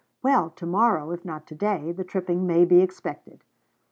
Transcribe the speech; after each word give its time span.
Well, 0.23 0.49
to 0.49 0.65
morrow, 0.65 1.11
if 1.11 1.23
not 1.23 1.45
to 1.45 1.53
day, 1.53 1.91
the 1.91 2.03
tripping 2.03 2.47
may 2.47 2.65
be 2.65 2.81
expected! 2.81 3.43